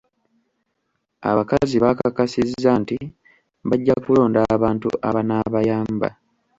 Abakazi 1.29 1.75
baakakasizza 1.83 2.71
nti 2.81 2.97
bajja 3.67 3.95
kulonda 4.03 4.39
abantu 4.55 4.87
abanaabayamba. 5.09 6.09